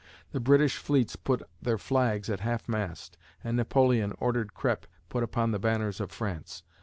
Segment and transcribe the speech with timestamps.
[0.31, 5.51] The British fleets put their flags at half mast and Napoleon ordered crêpe put upon
[5.51, 6.63] the banners of France.